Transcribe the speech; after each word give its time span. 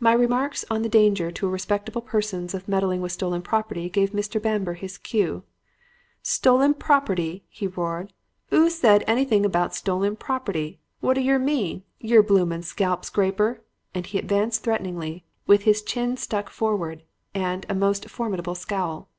"My 0.00 0.12
remarks 0.12 0.64
on 0.72 0.82
the 0.82 0.88
danger 0.88 1.30
to 1.30 1.48
respectable 1.48 2.00
persons 2.02 2.52
of 2.52 2.66
meddling 2.66 3.00
with 3.00 3.12
stolen 3.12 3.42
property 3.42 3.88
gave 3.88 4.10
Mr. 4.10 4.42
Bamber 4.42 4.74
his 4.74 4.98
cue. 4.98 5.44
"'Stolen 6.20 6.74
property,' 6.74 7.44
he 7.48 7.68
roared. 7.68 8.12
''Oo 8.52 8.68
said 8.68 9.04
anything 9.06 9.46
about 9.46 9.72
stolen 9.72 10.16
property? 10.16 10.80
What 10.98 11.14
d'yer 11.14 11.38
mean, 11.38 11.84
yer 12.00 12.24
bloomin' 12.24 12.64
scalp 12.64 13.04
scraper!' 13.04 13.60
and 13.94 14.04
he 14.04 14.18
advanced 14.18 14.64
threateningly 14.64 15.26
with 15.46 15.62
his 15.62 15.80
chin 15.80 16.16
stuck 16.16 16.50
forward 16.50 17.04
and 17.32 17.64
a 17.68 17.74
most 17.76 18.10
formidable 18.10 18.56
scowl. 18.56 19.10